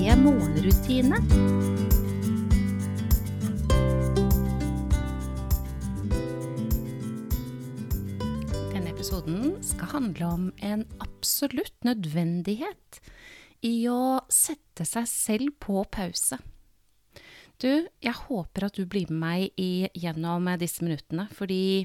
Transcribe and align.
morgenrutine. 0.00 1.18
Denne 8.72 8.88
episoden 8.88 9.58
skal 9.60 9.92
handle 9.92 10.30
om 10.30 10.48
en 10.64 10.86
absolutt 11.04 11.76
nødvendighet 11.84 13.02
i 13.60 13.74
å 13.92 14.22
sette 14.32 14.88
seg 14.88 15.08
selv 15.10 15.52
på 15.60 15.84
pause. 15.92 16.40
Du, 17.60 17.84
jeg 18.00 18.16
håper 18.24 18.70
at 18.70 18.80
du 18.80 18.86
blir 18.88 19.10
med 19.12 19.20
meg 19.20 19.60
i, 19.60 19.84
gjennom 19.92 20.48
disse 20.56 20.80
minuttene, 20.80 21.28
fordi 21.28 21.84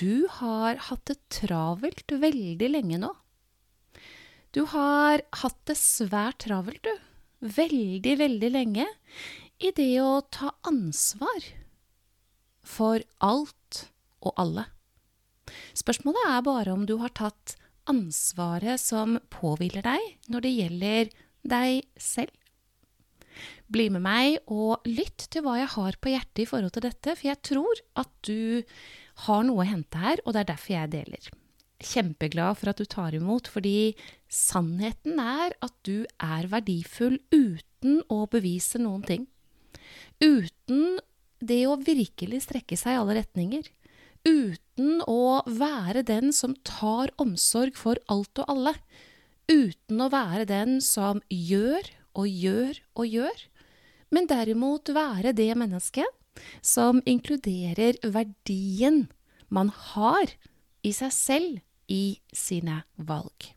du 0.00 0.24
har 0.40 0.80
hatt 0.88 1.04
det 1.12 1.20
travelt 1.28 2.08
veldig 2.08 2.72
lenge 2.72 3.04
nå. 3.04 3.12
Du 4.56 4.64
har 4.72 5.20
hatt 5.44 5.60
det 5.68 5.76
svært 5.76 6.46
travelt, 6.46 6.80
du. 6.80 7.13
Veldig, 7.44 8.14
veldig 8.16 8.50
lenge. 8.52 8.86
I 9.60 9.70
det 9.76 9.92
å 10.00 10.22
ta 10.32 10.54
ansvar 10.64 11.50
for 12.64 13.04
alt 13.20 13.84
og 14.24 14.32
alle. 14.40 14.64
Spørsmålet 15.76 16.30
er 16.30 16.46
bare 16.46 16.72
om 16.72 16.86
du 16.88 16.96
har 17.02 17.12
tatt 17.12 17.58
ansvaret 17.90 18.80
som 18.80 19.18
påhviler 19.28 19.84
deg 19.84 20.32
når 20.32 20.46
det 20.46 20.54
gjelder 20.54 21.12
deg 21.44 21.84
selv. 22.00 22.32
Bli 23.68 23.90
med 23.92 24.04
meg 24.04 24.38
og 24.48 24.84
lytt 24.88 25.26
til 25.28 25.44
hva 25.44 25.58
jeg 25.60 25.72
har 25.74 26.00
på 26.00 26.12
hjertet 26.14 26.44
i 26.44 26.48
forhold 26.48 26.72
til 26.76 26.86
dette, 26.86 27.12
for 27.12 27.28
jeg 27.28 27.42
tror 27.44 27.80
at 28.00 28.12
du 28.24 28.64
har 29.26 29.44
noe 29.44 29.64
å 29.64 29.68
hente 29.68 30.00
her, 30.00 30.22
og 30.24 30.32
det 30.32 30.44
er 30.44 30.52
derfor 30.54 30.76
jeg 30.78 30.92
deler. 30.94 31.32
Kjempeglad 31.84 32.58
for 32.58 32.72
at 32.72 32.80
du 32.80 32.88
tar 32.88 33.14
imot, 33.16 33.48
fordi 33.52 33.94
sannheten 34.32 35.20
er 35.20 35.54
at 35.64 35.74
du 35.86 36.06
er 36.22 36.48
verdifull 36.50 37.18
uten 37.34 38.00
å 38.08 38.24
bevise 38.30 38.80
noen 38.80 39.04
ting. 39.06 39.26
Uten 40.22 41.00
det 41.44 41.64
å 41.68 41.76
virkelig 41.76 42.44
strekke 42.46 42.78
seg 42.78 42.96
i 42.96 43.00
alle 43.00 43.18
retninger. 43.20 43.66
Uten 44.24 45.02
å 45.10 45.42
være 45.44 46.04
den 46.08 46.32
som 46.32 46.54
tar 46.64 47.12
omsorg 47.20 47.76
for 47.76 48.00
alt 48.08 48.40
og 48.40 48.54
alle. 48.54 48.72
Uten 49.50 50.00
å 50.00 50.08
være 50.12 50.46
den 50.48 50.78
som 50.80 51.20
gjør 51.28 51.90
og 52.16 52.30
gjør 52.30 52.80
og 52.96 53.10
gjør. 53.18 53.44
Men 54.14 54.30
derimot 54.30 54.88
være 54.94 55.34
det 55.36 55.50
mennesket 55.58 56.08
som 56.64 57.02
inkluderer 57.06 58.00
verdien 58.02 59.04
man 59.52 59.70
har 59.92 60.32
i 60.84 60.92
seg 60.94 61.12
selv 61.14 61.60
i 61.90 62.18
sine 62.34 62.82
valg. 62.96 63.50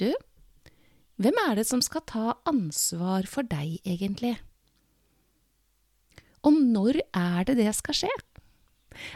Du, 0.00 0.10
hvem 1.22 1.40
er 1.46 1.58
det 1.60 1.66
som 1.68 1.82
skal 1.84 2.04
ta 2.08 2.36
ansvar 2.48 3.28
for 3.30 3.46
deg, 3.46 3.78
egentlig? 3.84 4.36
Og 6.42 6.56
når 6.58 7.02
er 7.14 7.44
det 7.46 7.58
det 7.60 7.72
skal 7.78 8.02
skje? 8.02 8.14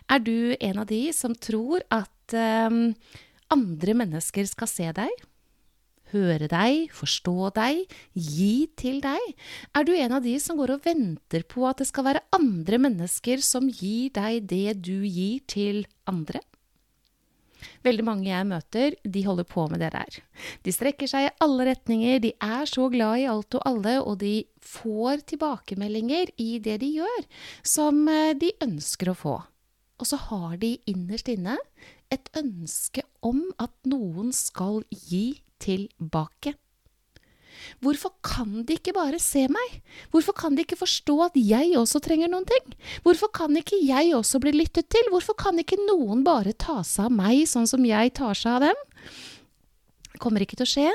Er 0.09 0.23
du 0.23 0.57
en 0.61 0.83
av 0.83 0.87
de 0.89 1.01
som 1.13 1.35
tror 1.35 1.83
at 1.93 2.37
um, 2.71 2.95
andre 3.53 3.97
mennesker 3.99 4.47
skal 4.49 4.71
se 4.71 4.93
deg? 4.97 5.27
høre 6.13 6.49
deg, 6.51 6.91
forstå 6.95 7.51
deg, 7.57 7.95
gi 8.15 8.67
til 8.79 9.01
deg? 9.05 9.33
Er 9.77 9.87
du 9.87 9.95
en 9.97 10.17
av 10.19 10.25
de 10.25 10.37
som 10.43 10.59
går 10.59 10.77
og 10.77 10.85
venter 10.87 11.47
på 11.49 11.67
at 11.69 11.83
det 11.83 11.89
skal 11.91 12.07
være 12.07 12.25
andre 12.37 12.81
mennesker 12.83 13.43
som 13.45 13.69
gir 13.71 14.13
deg 14.15 14.47
det 14.51 14.79
du 14.87 15.03
gir 15.03 15.43
til 15.51 15.85
andre? 16.09 16.43
Veldig 17.87 18.05
mange 18.07 18.29
jeg 18.29 18.49
møter, 18.49 18.97
de 19.03 19.25
holder 19.27 19.49
på 19.49 19.67
med 19.71 19.83
det 19.85 19.93
der. 19.95 20.19
De 20.67 20.75
strekker 20.75 21.11
seg 21.11 21.27
i 21.27 21.35
alle 21.45 21.69
retninger, 21.71 22.21
de 22.23 22.33
er 22.43 22.69
så 22.71 22.89
glad 22.93 23.23
i 23.23 23.29
alt 23.31 23.59
og 23.59 23.67
alle, 23.69 23.97
og 24.03 24.19
de 24.23 24.35
får 24.67 25.27
tilbakemeldinger 25.33 26.35
i 26.43 26.57
det 26.63 26.81
de 26.83 26.93
gjør, 26.99 27.27
som 27.67 28.03
eh, 28.11 28.35
de 28.39 28.53
ønsker 28.67 29.13
å 29.13 29.19
få. 29.19 29.37
Og 29.97 30.09
så 30.11 30.19
har 30.29 30.59
de 30.61 30.75
innerst 30.91 31.31
inne 31.33 31.57
et 32.13 32.29
ønske 32.37 33.03
om 33.25 33.43
at 33.63 33.73
noen 33.89 34.33
skal 34.37 34.83
gi 34.91 35.41
tilbake. 35.63 36.55
Hvorfor 37.85 38.15
kan 38.25 38.65
de 38.67 38.77
ikke 38.79 38.95
bare 38.97 39.21
se 39.23 39.47
meg? 39.53 39.79
Hvorfor 40.13 40.37
kan 40.37 40.57
de 40.57 40.65
ikke 40.65 40.79
forstå 40.81 41.17
at 41.29 41.39
jeg 41.39 41.75
også 41.79 42.01
trenger 42.05 42.31
noen 42.33 42.47
ting? 42.49 42.75
Hvorfor 43.07 43.33
kan 43.35 43.57
ikke 43.59 43.79
jeg 43.85 44.15
også 44.17 44.41
bli 44.43 44.55
lyttet 44.57 44.91
til? 44.93 45.11
Hvorfor 45.13 45.39
kan 45.39 45.59
ikke 45.63 45.81
noen 45.87 46.25
bare 46.27 46.55
ta 46.57 46.83
seg 46.87 47.09
av 47.09 47.17
meg 47.19 47.45
sånn 47.51 47.69
som 47.71 47.85
jeg 47.87 48.15
tar 48.19 48.39
seg 48.39 48.59
av 48.59 48.69
dem? 48.69 48.85
Det 50.17 50.23
kommer 50.23 50.41
ikke 50.41 50.57
til 50.57 50.65
å 50.65 50.73
skje 50.73 50.91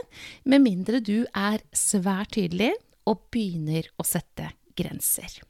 med 0.49 0.63
mindre 0.63 1.01
du 1.05 1.27
er 1.37 1.61
svært 1.77 2.33
tydelig 2.37 2.73
og 3.05 3.27
begynner 3.33 3.85
å 4.01 4.05
sette 4.07 4.49
grenser. 4.77 5.41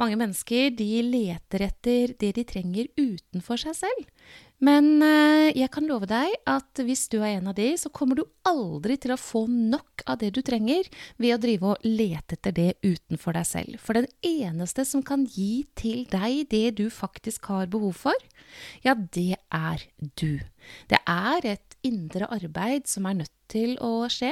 Mange 0.00 0.16
mennesker 0.16 0.72
de 0.74 0.88
leter 1.04 1.66
etter 1.68 2.14
det 2.18 2.32
de 2.38 2.44
trenger 2.48 2.88
utenfor 2.96 3.60
seg 3.60 3.76
selv. 3.76 4.06
Men 4.62 5.02
eh, 5.02 5.50
jeg 5.58 5.70
kan 5.74 5.88
love 5.90 6.06
deg 6.06 6.36
at 6.46 6.82
hvis 6.86 7.08
du 7.10 7.18
er 7.18 7.40
en 7.40 7.50
av 7.50 7.56
de, 7.58 7.72
så 7.78 7.90
kommer 7.90 8.20
du 8.20 8.22
aldri 8.46 8.94
til 9.00 9.14
å 9.14 9.18
få 9.18 9.44
nok 9.50 10.04
av 10.06 10.20
det 10.20 10.30
du 10.36 10.40
trenger 10.46 10.86
ved 11.18 11.34
å 11.34 11.40
drive 11.42 11.72
og 11.72 11.86
lete 11.86 12.38
etter 12.38 12.54
det 12.54 12.68
utenfor 12.84 13.34
deg 13.34 13.48
selv. 13.48 13.80
For 13.82 13.98
den 13.98 14.06
eneste 14.22 14.86
som 14.86 15.02
kan 15.06 15.24
gi 15.26 15.64
til 15.78 16.04
deg 16.12 16.46
det 16.52 16.76
du 16.78 16.86
faktisk 16.94 17.50
har 17.50 17.70
behov 17.72 18.04
for, 18.04 18.26
ja, 18.86 18.94
det 18.94 19.40
er 19.50 19.82
du. 20.14 20.38
Det 20.86 21.00
er 21.10 21.48
et 21.56 21.78
indre 21.82 22.28
arbeid 22.30 22.86
som 22.90 23.08
er 23.10 23.18
nødt 23.24 23.34
til 23.50 23.74
å 23.82 24.06
skje. 24.12 24.30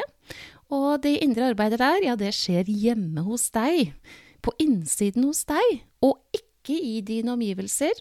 Og 0.70 1.02
det 1.02 1.16
indre 1.24 1.50
arbeidet 1.50 1.80
der, 1.82 2.04
ja, 2.06 2.14
det 2.14 2.30
skjer 2.36 2.70
hjemme 2.70 3.26
hos 3.26 3.48
deg 3.54 3.96
på 4.40 4.54
innsiden 4.62 5.26
hos 5.26 5.42
deg, 5.48 5.82
og 6.06 6.22
ikke 6.36 6.76
i 6.78 7.00
dine 7.04 7.34
omgivelser. 7.34 7.98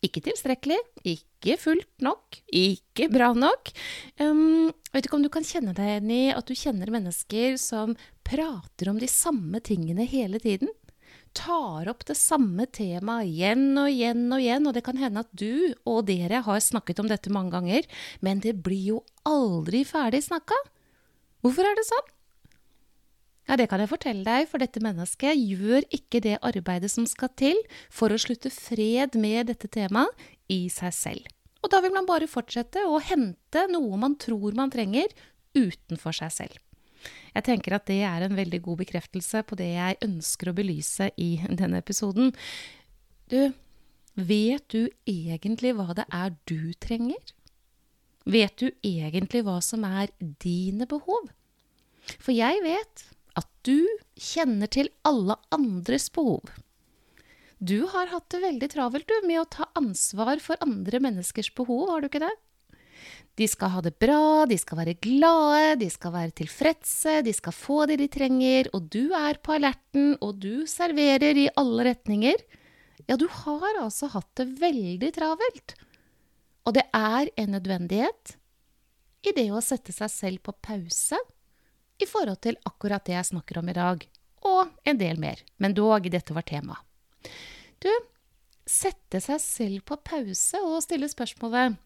Ikke 0.00 0.22
tilstrekkelig, 0.24 0.78
ikke 1.04 1.58
fullt 1.60 2.04
nok, 2.04 2.38
ikke 2.56 3.10
bra 3.12 3.34
nok. 3.36 3.68
Um, 4.16 4.70
vet 4.94 5.04
ikke 5.04 5.18
om 5.18 5.24
du 5.26 5.28
kan 5.32 5.44
kjenne 5.44 5.74
deg 5.76 5.90
igjen 5.90 6.12
i 6.14 6.22
at 6.32 6.48
du 6.48 6.56
kjenner 6.56 6.92
mennesker 6.94 7.58
som 7.60 7.92
prater 8.24 8.88
om 8.88 9.00
de 9.00 9.08
samme 9.10 9.60
tingene 9.60 10.06
hele 10.08 10.40
tiden? 10.40 10.72
Tar 11.36 11.90
opp 11.92 12.06
det 12.08 12.16
samme 12.18 12.64
temaet 12.72 13.28
igjen 13.28 13.76
og 13.78 13.90
igjen 13.92 14.24
og 14.32 14.40
igjen, 14.40 14.66
og 14.66 14.74
det 14.74 14.82
kan 14.88 14.98
hende 14.98 15.22
at 15.22 15.30
du 15.36 15.76
og 15.84 16.06
dere 16.08 16.40
har 16.48 16.64
snakket 16.64 17.04
om 17.04 17.10
dette 17.10 17.30
mange 17.30 17.52
ganger, 17.54 17.84
men 18.24 18.40
det 18.42 18.56
blir 18.64 18.96
jo 18.96 19.02
aldri 19.28 19.84
ferdig 19.86 20.24
snakka. 20.26 20.56
Hvorfor 21.44 21.68
er 21.68 21.76
det 21.76 21.86
sånn? 21.86 22.08
Ja, 23.50 23.56
det 23.58 23.66
kan 23.66 23.82
jeg 23.82 23.90
fortelle 23.90 24.22
deg, 24.22 24.44
for 24.46 24.62
dette 24.62 24.78
mennesket 24.78 25.34
gjør 25.34 25.82
ikke 25.90 26.20
det 26.22 26.36
arbeidet 26.46 26.86
som 26.92 27.02
skal 27.10 27.32
til 27.34 27.58
for 27.90 28.14
å 28.14 28.18
slutte 28.22 28.52
fred 28.54 29.18
med 29.18 29.50
dette 29.50 29.66
temaet 29.66 30.28
i 30.46 30.68
seg 30.70 30.94
selv. 30.94 31.26
Og 31.58 31.72
da 31.74 31.80
vil 31.82 31.90
man 31.96 32.06
bare 32.06 32.30
fortsette 32.30 32.84
å 32.86 33.00
hente 33.02 33.66
noe 33.72 33.98
man 33.98 34.14
tror 34.22 34.54
man 34.54 34.70
trenger, 34.70 35.10
utenfor 35.58 36.14
seg 36.14 36.30
selv. 36.36 36.62
Jeg 37.34 37.46
tenker 37.48 37.74
at 37.74 37.90
det 37.90 37.98
er 38.06 38.22
en 38.22 38.38
veldig 38.38 38.62
god 38.68 38.84
bekreftelse 38.84 39.42
på 39.42 39.58
det 39.58 39.72
jeg 39.72 40.00
ønsker 40.06 40.52
å 40.52 40.54
belyse 40.54 41.10
i 41.18 41.30
denne 41.50 41.82
episoden. 41.82 42.30
Du, 43.34 43.50
vet 44.14 44.66
du 44.70 44.84
egentlig 45.10 45.74
hva 45.74 45.90
det 45.98 46.06
er 46.06 46.38
du 46.46 46.70
trenger? 46.78 47.34
Vet 48.30 48.62
du 48.62 48.68
egentlig 48.86 49.42
hva 49.42 49.58
som 49.58 49.82
er 49.90 50.14
dine 50.38 50.86
behov? 50.86 51.32
For 52.20 52.30
jeg 52.30 52.62
vet 52.62 53.10
at 53.38 53.48
du 53.66 53.86
kjenner 54.16 54.70
til 54.70 54.90
alle 55.06 55.36
andres 55.54 56.08
behov. 56.12 56.48
Du 57.60 57.84
har 57.92 58.08
hatt 58.08 58.30
det 58.32 58.40
veldig 58.40 58.70
travelt 58.72 59.08
du, 59.08 59.16
med 59.28 59.42
å 59.42 59.48
ta 59.52 59.66
ansvar 59.76 60.40
for 60.40 60.60
andre 60.64 61.00
menneskers 61.04 61.52
behov, 61.56 61.90
har 61.90 62.00
du 62.00 62.08
ikke 62.08 62.22
det? 62.22 62.32
De 63.36 63.46
skal 63.48 63.72
ha 63.74 63.82
det 63.84 63.94
bra, 64.00 64.46
de 64.48 64.56
skal 64.60 64.80
være 64.80 64.96
glade, 65.00 65.76
de 65.80 65.88
skal 65.92 66.14
være 66.14 66.34
tilfredse, 66.40 67.20
de 67.24 67.34
skal 67.36 67.54
få 67.56 67.84
det 67.88 68.00
de 68.00 68.08
trenger, 68.12 68.68
og 68.76 68.88
du 68.92 69.12
er 69.16 69.38
på 69.40 69.54
alerten, 69.56 70.14
og 70.24 70.40
du 70.42 70.66
serverer 70.68 71.38
i 71.40 71.50
alle 71.60 71.86
retninger. 71.92 72.42
Ja, 73.08 73.16
du 73.16 73.28
har 73.44 73.80
altså 73.80 74.10
hatt 74.12 74.28
det 74.40 74.50
veldig 74.60 75.12
travelt. 75.16 75.76
Og 76.68 76.76
det 76.76 76.84
er 76.96 77.30
en 77.40 77.54
nødvendighet 77.56 78.36
i 79.24 79.32
det 79.36 79.48
å 79.52 79.62
sette 79.64 79.92
seg 79.92 80.12
selv 80.12 80.44
på 80.44 80.56
pause 80.64 81.18
i 82.00 82.08
forhold 82.08 82.40
til 82.44 82.58
akkurat 82.68 83.04
det 83.06 83.16
jeg 83.16 83.30
snakker 83.32 83.60
om 83.60 83.68
i 83.70 83.76
dag, 83.76 84.06
og 84.48 84.88
en 84.88 85.00
del 85.00 85.20
mer. 85.20 85.42
Men 85.60 85.76
dog, 85.76 86.08
dette 86.12 86.34
var 86.36 86.46
tema. 86.48 86.78
Du, 87.80 87.90
sette 88.68 89.20
seg 89.22 89.40
selv 89.42 89.84
på 89.88 89.98
pause 90.04 90.60
og 90.64 90.80
stille 90.84 91.08
spørsmålet 91.10 91.78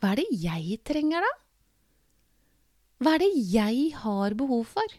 Hva 0.00 0.12
er 0.12 0.20
det 0.20 0.28
jeg 0.42 0.78
trenger, 0.86 1.24
da? 1.24 1.34
Hva 2.98 3.14
er 3.14 3.22
det 3.22 3.32
jeg 3.52 3.90
har 4.02 4.34
behov 4.38 4.64
for? 4.72 4.96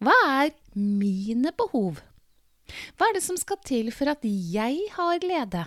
Hva 0.00 0.14
er 0.40 0.54
mine 0.78 1.52
behov? 1.58 1.98
Hva 2.96 3.08
er 3.08 3.18
det 3.18 3.24
som 3.24 3.36
skal 3.40 3.60
til 3.66 3.90
for 3.94 4.10
at 4.12 4.24
jeg 4.24 4.86
har 4.94 5.20
glede? 5.20 5.64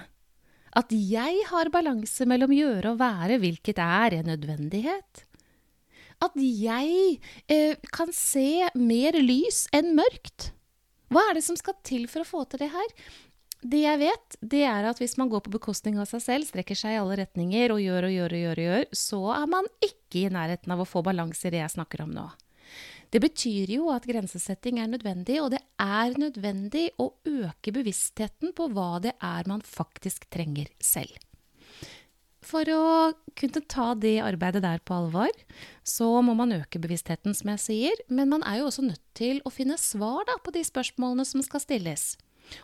At 0.71 0.93
jeg 0.95 1.43
har 1.49 1.69
balanse 1.73 2.25
mellom 2.29 2.53
gjøre 2.55 2.93
og 2.93 3.01
være, 3.01 3.41
hvilket 3.43 3.81
er 3.83 4.17
en 4.21 4.31
nødvendighet? 4.31 5.25
At 6.21 6.37
jeg 6.37 7.17
eh, 7.49 7.89
kan 7.93 8.13
se 8.13 8.69
mer 8.77 9.17
lys 9.17 9.65
enn 9.73 9.95
mørkt? 9.97 10.51
Hva 11.11 11.25
er 11.27 11.37
det 11.39 11.45
som 11.45 11.57
skal 11.59 11.75
til 11.83 12.07
for 12.11 12.23
å 12.23 12.29
få 12.29 12.43
til 12.47 12.61
det 12.63 12.71
her? 12.71 12.93
Det 13.61 13.83
jeg 13.83 13.99
vet, 14.01 14.37
det 14.41 14.61
er 14.65 14.87
at 14.89 14.97
hvis 15.01 15.19
man 15.21 15.29
går 15.29 15.43
på 15.45 15.53
bekostning 15.53 15.99
av 16.01 16.07
seg 16.09 16.23
selv, 16.23 16.47
strekker 16.49 16.77
seg 16.77 16.95
i 16.95 17.01
alle 17.01 17.19
retninger 17.19 17.73
og 17.73 17.81
gjør 17.83 18.07
og 18.07 18.13
gjør 18.15 18.33
og 18.33 18.41
gjør, 18.41 18.61
og 18.61 18.65
gjør 18.65 18.87
så 18.97 19.19
er 19.35 19.49
man 19.53 19.67
ikke 19.85 20.23
i 20.23 20.31
nærheten 20.33 20.73
av 20.73 20.81
å 20.81 20.87
få 20.89 21.03
balanse 21.05 21.45
i 21.45 21.53
det 21.53 21.61
jeg 21.61 21.75
snakker 21.75 22.05
om 22.07 22.15
nå. 22.15 22.25
Det 23.11 23.19
betyr 23.21 23.73
jo 23.75 23.89
at 23.91 24.07
grensesetting 24.07 24.79
er 24.79 24.89
nødvendig, 24.89 25.41
og 25.43 25.51
det 25.53 25.59
er 25.83 26.15
nødvendig 26.17 26.87
å 27.01 27.11
øke 27.27 27.73
bevisstheten 27.75 28.55
på 28.55 28.69
hva 28.71 29.01
det 29.03 29.17
er 29.19 29.49
man 29.51 29.61
faktisk 29.67 30.29
trenger 30.31 30.71
selv. 30.79 31.17
For 32.41 32.65
å 32.73 33.13
kunne 33.37 33.61
ta 33.69 33.91
det 33.93 34.15
arbeidet 34.25 34.63
der 34.65 34.81
på 34.81 34.95
alvor, 34.97 35.29
så 35.85 36.07
må 36.25 36.33
man 36.37 36.55
øke 36.55 36.81
bevisstheten, 36.81 37.35
som 37.37 37.53
jeg 37.53 37.61
sier. 37.61 38.01
Men 38.09 38.31
man 38.33 38.45
er 38.47 38.59
jo 38.59 38.71
også 38.71 38.87
nødt 38.87 39.03
til 39.17 39.43
å 39.45 39.53
finne 39.53 39.77
svar 39.81 40.25
da, 40.29 40.39
på 40.41 40.53
de 40.55 40.65
spørsmålene 40.65 41.27
som 41.27 41.43
skal 41.45 41.61
stilles. 41.61 42.15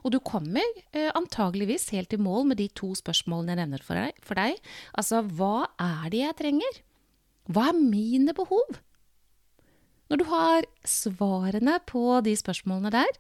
Og 0.02 0.12
du 0.16 0.18
kommer 0.26 0.66
eh, 0.92 1.12
antageligvis 1.16 1.92
helt 1.94 2.16
i 2.16 2.20
mål 2.20 2.50
med 2.50 2.60
de 2.62 2.68
to 2.76 2.90
spørsmålene 2.98 3.54
jeg 3.54 3.62
nevner 3.62 3.86
for 3.86 4.02
deg, 4.02 4.18
for 4.26 4.40
deg. 4.40 4.58
Altså, 4.98 5.22
hva 5.38 5.70
er 5.78 6.10
det 6.12 6.24
jeg 6.24 6.40
trenger? 6.42 6.82
Hva 7.54 7.70
er 7.70 7.80
mine 7.80 8.36
behov? 8.36 8.82
Når 10.08 10.22
du 10.22 10.28
har 10.32 10.68
svarene 10.88 11.78
på 11.88 12.04
de 12.24 12.34
spørsmålene 12.40 12.94
der, 12.96 13.18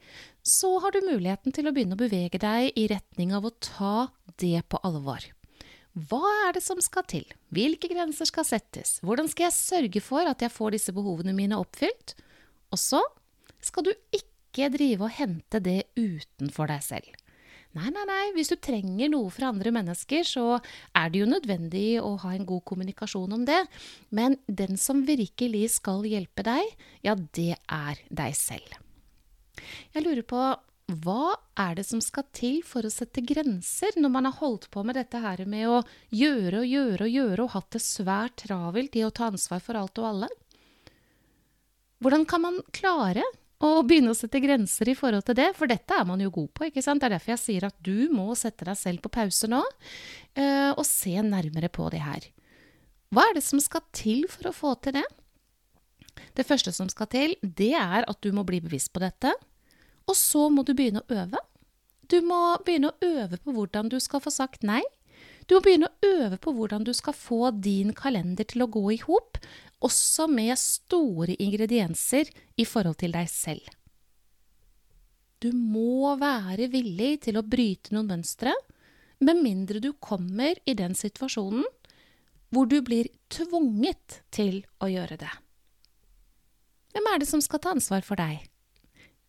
så 0.48 0.78
har 0.84 0.96
du 0.96 1.04
muligheten 1.04 1.56
til 1.56 1.68
å 1.68 1.74
begynne 1.76 1.98
å 1.98 2.02
bevege 2.02 2.40
deg 2.40 2.80
i 2.80 2.88
retning 2.92 3.34
av 3.36 3.48
å 3.48 3.56
ta 3.60 4.08
det 4.40 4.64
på 4.72 4.80
alvor. 4.88 5.22
Hva 5.98 6.22
er 6.46 6.54
det 6.54 6.62
som 6.62 6.78
skal 6.84 7.06
til? 7.10 7.26
Hvilke 7.50 7.90
grenser 7.90 8.30
skal 8.30 8.46
settes? 8.46 9.00
Hvordan 9.02 9.30
skal 9.32 9.48
jeg 9.48 9.56
sørge 9.58 10.02
for 10.04 10.30
at 10.30 10.44
jeg 10.46 10.54
får 10.54 10.76
disse 10.76 10.94
behovene 10.94 11.34
mine 11.34 11.58
oppfylt? 11.58 12.14
Og 12.70 12.78
så 12.78 13.00
skal 13.64 13.88
du 13.88 13.94
ikke 14.14 14.70
drive 14.74 15.08
og 15.08 15.16
hente 15.18 15.62
det 15.64 15.88
utenfor 15.98 16.70
deg 16.70 16.84
selv. 16.86 17.24
Nei, 17.78 17.90
nei, 17.94 18.06
nei, 18.10 18.22
hvis 18.34 18.50
du 18.50 18.56
trenger 18.62 19.10
noe 19.12 19.30
fra 19.34 19.50
andre 19.52 19.74
mennesker, 19.74 20.24
så 20.26 20.60
er 20.98 21.10
det 21.14 21.22
jo 21.22 21.30
nødvendig 21.30 22.00
å 22.02 22.14
ha 22.24 22.34
en 22.34 22.46
god 22.48 22.64
kommunikasjon 22.70 23.34
om 23.34 23.44
det. 23.46 23.60
Men 24.14 24.38
den 24.46 24.80
som 24.82 25.04
virkelig 25.06 25.76
skal 25.80 26.06
hjelpe 26.08 26.46
deg, 26.46 26.78
ja, 27.06 27.18
det 27.38 27.58
er 27.58 28.02
deg 28.10 28.38
selv. 28.38 28.80
Jeg 29.94 30.06
lurer 30.06 30.26
på 30.26 30.42
hva 30.88 31.36
er 31.60 31.76
det 31.76 31.84
som 31.84 32.00
skal 32.00 32.24
til 32.36 32.62
for 32.64 32.88
å 32.88 32.92
sette 32.92 33.20
grenser 33.28 33.98
når 34.00 34.12
man 34.12 34.28
har 34.30 34.38
holdt 34.40 34.70
på 34.72 34.86
med 34.88 34.96
dette 34.96 35.20
her 35.20 35.42
med 35.50 35.68
å 35.68 35.82
gjøre 36.16 36.62
og 36.62 36.70
gjøre 36.72 37.08
og 37.08 37.16
gjøre 37.18 37.44
og 37.44 37.56
hatt 37.58 37.74
det 37.76 37.82
svært 37.84 38.38
travelt 38.46 38.96
i 38.96 39.04
å 39.04 39.12
ta 39.12 39.28
ansvar 39.28 39.60
for 39.64 39.76
alt 39.76 40.00
og 40.00 40.08
alle? 40.14 40.30
Hvordan 42.00 42.24
kan 42.30 42.44
man 42.46 42.62
klare 42.72 43.26
å 43.60 43.82
begynne 43.84 44.14
å 44.14 44.18
sette 44.18 44.40
grenser 44.40 44.88
i 44.88 44.96
forhold 44.96 45.26
til 45.28 45.36
det? 45.42 45.50
For 45.58 45.68
dette 45.68 45.92
er 45.92 46.08
man 46.08 46.24
jo 46.24 46.32
god 46.32 46.54
på, 46.56 46.70
ikke 46.70 46.86
sant? 46.86 47.04
Det 47.04 47.10
er 47.10 47.18
derfor 47.18 47.34
jeg 47.34 47.44
sier 47.44 47.68
at 47.68 47.78
du 47.84 48.08
må 48.14 48.30
sette 48.40 48.70
deg 48.70 48.80
selv 48.80 49.04
på 49.04 49.12
pause 49.18 49.50
nå 49.52 49.60
eh, 50.40 50.72
og 50.72 50.86
se 50.88 51.18
nærmere 51.20 51.72
på 51.74 51.90
det 51.92 52.04
her. 52.06 52.30
Hva 53.12 53.28
er 53.28 53.36
det 53.36 53.44
som 53.44 53.60
skal 53.64 53.84
til 53.96 54.24
for 54.32 54.54
å 54.54 54.56
få 54.56 54.74
til 54.88 55.02
det? 55.02 55.06
Det 56.38 56.48
første 56.48 56.72
som 56.72 56.88
skal 56.88 57.12
til, 57.12 57.36
det 57.42 57.74
er 57.76 58.08
at 58.08 58.24
du 58.24 58.32
må 58.32 58.48
bli 58.48 58.62
bevisst 58.64 58.94
på 58.96 59.04
dette. 59.04 59.36
Og 60.08 60.16
så 60.16 60.48
må 60.50 60.64
du 60.64 60.74
begynne 60.78 61.04
å 61.04 61.22
øve. 61.24 61.42
Du 62.08 62.22
må 62.24 62.40
begynne 62.64 62.94
å 62.94 62.98
øve 63.04 63.40
på 63.44 63.54
hvordan 63.56 63.90
du 63.92 64.00
skal 64.04 64.24
få 64.24 64.32
sagt 64.32 64.64
nei. 64.68 64.82
Du 65.48 65.56
må 65.56 65.64
begynne 65.64 65.90
å 65.90 66.12
øve 66.20 66.40
på 66.44 66.54
hvordan 66.56 66.86
du 66.88 66.94
skal 66.96 67.16
få 67.16 67.52
din 67.52 67.94
kalender 67.96 68.48
til 68.48 68.64
å 68.64 68.72
gå 68.72 68.84
i 68.96 69.02
hop, 69.04 69.40
også 69.84 70.28
med 70.32 70.56
store 70.60 71.36
ingredienser 71.44 72.32
i 72.58 72.66
forhold 72.66 73.00
til 73.04 73.14
deg 73.16 73.30
selv. 73.32 73.68
Du 75.44 75.52
må 75.54 76.16
være 76.18 76.70
villig 76.74 77.28
til 77.28 77.38
å 77.38 77.46
bryte 77.46 77.94
noen 77.94 78.10
mønstre, 78.16 78.56
med 79.20 79.42
mindre 79.42 79.82
du 79.82 79.92
kommer 79.94 80.58
i 80.66 80.76
den 80.78 80.94
situasjonen 80.98 81.66
hvor 82.54 82.68
du 82.70 82.80
blir 82.86 83.10
tvunget 83.34 84.22
til 84.34 84.62
å 84.84 84.90
gjøre 84.90 85.18
det. 85.20 85.32
Hvem 86.94 87.10
er 87.12 87.22
det 87.22 87.30
som 87.30 87.42
skal 87.44 87.62
ta 87.62 87.74
ansvar 87.76 88.06
for 88.06 88.20
deg? 88.20 88.46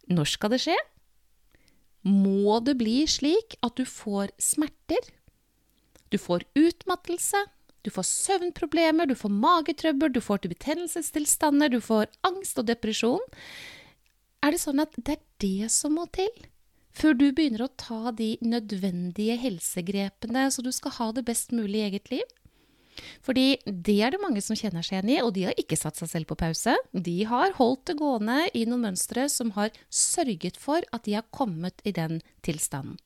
Når 0.09 0.31
skal 0.33 0.55
det 0.55 0.63
skje? 0.65 0.77
Må 2.09 2.59
det 2.65 2.79
bli 2.81 3.03
slik 3.11 3.59
at 3.65 3.77
du 3.77 3.85
får 3.89 4.33
smerter? 4.41 5.11
Du 6.09 6.17
får 6.17 6.47
utmattelse, 6.57 7.41
du 7.85 7.91
får 7.93 8.07
søvnproblemer, 8.09 9.09
du 9.09 9.15
får 9.19 9.35
magetrøbbel, 9.35 10.13
du 10.13 10.23
får 10.25 10.47
betennelsestilstander, 10.49 11.69
du 11.69 11.81
får 11.85 12.09
angst 12.27 12.59
og 12.61 12.71
depresjon. 12.71 13.25
Er 14.45 14.55
det 14.55 14.63
sånn 14.63 14.81
at 14.81 14.95
det 14.97 15.19
er 15.19 15.27
det 15.45 15.73
som 15.75 15.99
må 15.99 16.07
til? 16.15 16.33
Før 16.99 17.15
du 17.15 17.29
begynner 17.31 17.67
å 17.67 17.75
ta 17.79 18.11
de 18.17 18.33
nødvendige 18.43 19.37
helsegrepene 19.39 20.49
så 20.51 20.65
du 20.65 20.73
skal 20.75 20.97
ha 20.97 21.13
det 21.15 21.27
best 21.29 21.53
mulig 21.55 21.83
i 21.83 21.87
eget 21.91 22.11
liv? 22.15 22.38
Fordi 23.25 23.59
det 23.67 23.99
er 24.05 24.15
det 24.15 24.23
mange 24.23 24.43
som 24.45 24.59
kjenner 24.59 24.87
seg 24.87 24.99
igjen 24.99 25.13
i, 25.17 25.21
og 25.25 25.35
de 25.37 25.49
har 25.49 25.61
ikke 25.61 25.79
satt 25.79 26.01
seg 26.01 26.11
selv 26.13 26.31
på 26.31 26.39
pause. 26.41 26.77
De 26.93 27.19
har 27.29 27.57
holdt 27.59 27.87
det 27.91 27.99
gående 28.01 28.41
i 28.55 28.65
noen 28.69 28.91
mønstre 28.91 29.29
som 29.33 29.53
har 29.59 29.75
sørget 29.91 30.59
for 30.61 30.85
at 30.93 31.07
de 31.09 31.19
har 31.19 31.29
kommet 31.35 31.85
i 31.89 31.95
den 31.97 32.21
tilstanden. 32.47 32.99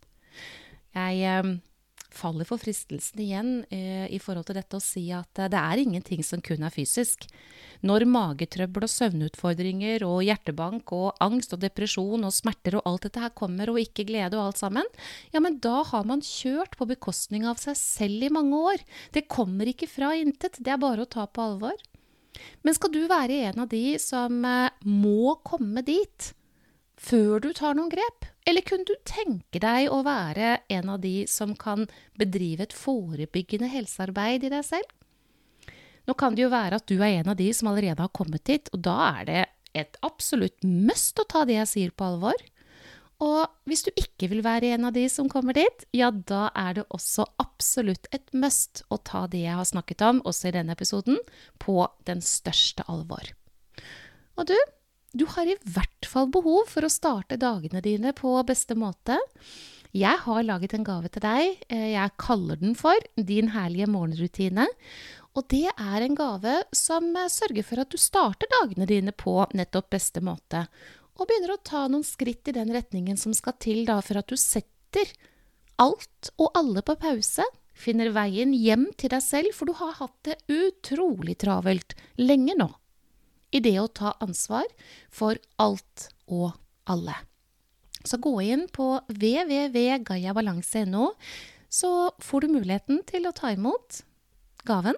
Jeg 0.93 1.23
eh, 1.25 1.53
faller 2.17 2.47
for 2.49 2.61
fristelsen 2.61 3.21
igjen 3.23 3.51
eh, 3.73 4.07
i 4.13 4.19
forhold 4.23 4.49
til 4.49 4.59
dette 4.59 4.79
å 4.79 4.83
si 4.83 5.05
at 5.15 5.41
eh, 5.41 5.51
det 5.53 5.61
er 5.61 5.83
ingenting 5.83 6.23
som 6.27 6.43
kun 6.45 6.65
er 6.67 6.75
fysisk. 6.75 7.27
Når 7.83 8.07
magetrøbbel 8.11 8.87
og 8.87 8.93
søvnutfordringer 8.93 10.05
og 10.07 10.23
hjertebank 10.27 10.93
og 10.97 11.23
angst 11.25 11.55
og 11.57 11.63
depresjon 11.65 12.27
og 12.29 12.35
smerter 12.35 12.79
og 12.79 12.87
alt 12.89 13.09
dette 13.09 13.23
her 13.25 13.35
kommer, 13.37 13.73
og 13.73 13.81
ikke 13.83 14.07
glede 14.09 14.39
og 14.39 14.51
alt 14.51 14.63
sammen, 14.63 14.93
ja, 15.35 15.43
men 15.43 15.59
da 15.65 15.81
har 15.89 16.07
man 16.09 16.25
kjørt 16.27 16.77
på 16.79 16.89
bekostning 16.91 17.47
av 17.49 17.63
seg 17.63 17.79
selv 17.79 18.29
i 18.29 18.33
mange 18.33 18.61
år. 18.73 18.85
Det 19.15 19.29
kommer 19.31 19.71
ikke 19.71 19.91
fra 19.91 20.13
intet, 20.19 20.61
det 20.63 20.75
er 20.75 20.83
bare 20.83 21.07
å 21.07 21.11
ta 21.11 21.27
på 21.27 21.45
alvor. 21.45 21.79
Men 22.65 22.77
skal 22.77 22.93
du 22.95 23.03
være 23.11 23.43
en 23.49 23.65
av 23.65 23.73
de 23.73 23.97
som 24.01 24.45
eh, 24.49 24.85
må 24.89 25.35
komme 25.45 25.85
dit 25.87 26.33
før 27.03 27.43
du 27.43 27.51
tar 27.57 27.77
noen 27.77 27.93
grep? 27.93 28.32
Eller 28.49 28.65
kunne 28.67 28.87
du 28.89 28.95
tenke 29.07 29.61
deg 29.63 29.91
å 29.93 30.01
være 30.07 30.57
en 30.73 30.91
av 30.97 31.03
de 31.05 31.23
som 31.31 31.55
kan 31.59 31.87
bedrive 32.19 32.67
et 32.67 32.75
forebyggende 32.75 33.71
helsearbeid 33.71 34.49
i 34.49 34.53
deg 34.53 34.67
selv? 34.67 34.89
Nå 36.09 36.17
kan 36.19 36.35
det 36.35 36.43
jo 36.43 36.51
være 36.51 36.81
at 36.81 36.89
du 36.91 36.97
er 36.99 37.21
en 37.21 37.31
av 37.31 37.39
de 37.39 37.49
som 37.55 37.71
allerede 37.71 38.03
har 38.03 38.11
kommet 38.17 38.49
hit, 38.51 38.73
og 38.75 38.83
da 38.83 38.97
er 39.21 39.29
det 39.29 39.43
et 39.79 39.95
absolutt 40.05 40.67
must 40.67 41.21
å 41.23 41.29
ta 41.31 41.45
det 41.49 41.61
jeg 41.61 41.71
sier 41.71 41.95
på 41.95 42.09
alvor. 42.11 42.43
Og 43.23 43.47
hvis 43.71 43.85
du 43.87 43.93
ikke 43.95 44.27
vil 44.33 44.43
være 44.43 44.73
en 44.75 44.89
av 44.89 44.97
de 44.97 45.05
som 45.13 45.29
kommer 45.31 45.55
dit, 45.55 45.85
ja, 45.95 46.11
da 46.11 46.49
er 46.59 46.81
det 46.81 46.89
også 46.91 47.29
absolutt 47.43 48.09
et 48.11 48.35
must 48.35 48.83
å 48.91 48.99
ta 48.99 49.29
det 49.31 49.45
jeg 49.45 49.55
har 49.61 49.69
snakket 49.69 50.03
om, 50.09 50.19
også 50.27 50.51
i 50.51 50.57
denne 50.59 50.75
episoden, 50.75 51.21
på 51.63 51.87
den 52.09 52.25
største 52.25 52.83
alvor. 52.91 53.31
Og 54.35 54.51
du, 54.51 54.57
du 55.15 55.29
har 55.37 55.47
i 55.47 55.59
hvert 55.63 55.92
fall 56.13 56.29
behov 56.33 56.69
for 56.71 56.85
å 56.85 56.93
starte 56.93 57.41
dagene 57.41 57.83
dine 57.85 58.13
på 58.17 58.35
beste 58.49 58.77
måte. 58.79 59.19
Jeg 59.93 60.23
har 60.25 60.45
laget 60.47 60.73
en 60.77 60.87
gave 60.87 61.11
til 61.13 61.25
deg. 61.25 61.59
Eh, 61.69 61.93
jeg 61.93 62.17
kaller 62.21 62.61
den 62.61 62.77
for 62.79 62.97
Din 63.17 63.53
herlige 63.53 63.91
morgenrutine. 63.93 64.67
Og 65.37 65.47
det 65.53 65.69
er 65.71 66.05
en 66.05 66.17
gave 66.17 66.59
som 66.77 67.11
eh, 67.17 67.29
sørger 67.33 67.67
for 67.69 67.83
at 67.83 67.93
du 67.93 68.01
starter 68.01 68.49
dagene 68.61 68.89
dine 68.89 69.13
på 69.13 69.37
nettopp 69.53 69.91
beste 69.93 70.25
måte. 70.25 70.67
Og 71.21 71.29
begynner 71.29 71.55
å 71.57 71.65
ta 71.65 71.87
noen 71.89 72.07
skritt 72.09 72.49
i 72.49 72.57
den 72.57 72.73
retningen 72.73 73.21
som 73.21 73.37
skal 73.37 73.59
til 73.61 73.85
da 73.89 74.01
for 74.05 74.21
at 74.21 74.33
du 74.33 74.37
setter 74.41 75.13
alt 75.81 76.33
og 76.39 76.57
alle 76.57 76.85
på 76.85 76.97
pause. 77.01 77.45
Finner 77.77 78.13
veien 78.17 78.53
hjem 78.57 78.89
til 78.97 79.13
deg 79.13 79.25
selv, 79.25 79.53
for 79.57 79.69
du 79.69 79.77
har 79.77 79.97
hatt 80.01 80.17
det 80.29 80.41
utrolig 80.53 81.37
travelt 81.45 81.97
lenge 82.21 82.57
nå 82.57 82.73
i 83.53 83.61
det 83.65 83.81
å 83.81 83.89
ta 83.89 84.17
ansvar 84.25 84.65
for 85.13 85.37
alt 85.63 86.09
og 86.27 86.53
alle. 86.91 87.15
Så 88.03 88.19
gå 88.19 88.41
inn 88.43 88.67
på 88.73 89.01
www.gayabalanse.no, 89.07 91.13
så 91.73 92.11
får 92.21 92.41
du 92.41 92.49
muligheten 92.57 93.03
til 93.09 93.27
å 93.29 93.37
ta 93.37 93.53
imot 93.55 94.03
gaven. 94.69 94.97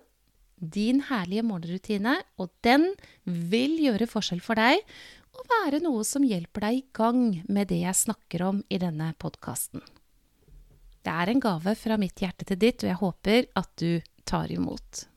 Din 0.56 1.02
herlige 1.10 1.42
morgenrutine, 1.44 2.16
og 2.40 2.48
den 2.64 2.94
vil 3.24 3.78
gjøre 3.82 4.06
forskjell 4.08 4.40
for 4.42 4.54
deg, 4.58 4.80
og 5.34 5.50
være 5.50 5.82
noe 5.84 6.04
som 6.06 6.24
hjelper 6.24 6.60
deg 6.68 6.74
i 6.78 6.86
gang 6.94 7.42
med 7.50 7.68
det 7.72 7.80
jeg 7.82 8.02
snakker 8.04 8.42
om 8.46 8.62
i 8.70 8.78
denne 8.80 9.14
podkasten. 9.20 9.82
Det 11.04 11.12
er 11.12 11.28
en 11.28 11.42
gave 11.42 11.74
fra 11.76 11.98
mitt 12.00 12.20
hjerte 12.22 12.44
til 12.48 12.58
ditt, 12.60 12.84
og 12.84 12.88
jeg 12.88 13.02
håper 13.02 13.40
at 13.60 13.70
du 13.82 14.00
tar 14.24 14.52
imot. 14.54 15.13